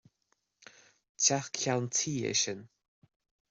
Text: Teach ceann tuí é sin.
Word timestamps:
Teach 1.23 1.51
ceann 1.59 1.85
tuí 1.95 2.17
é 2.29 2.33
sin. 2.41 2.59